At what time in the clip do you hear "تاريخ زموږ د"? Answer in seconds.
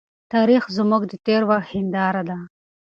0.33-1.13